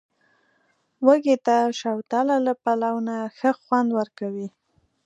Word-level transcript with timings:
وږي 1.05 1.35
ته، 1.45 1.57
شوتله 1.79 2.35
له 2.45 2.53
پلاو 2.63 2.97
نه 3.07 3.15
ښه 3.37 3.51
خوند 3.61 3.89
ورکوي. 3.99 4.47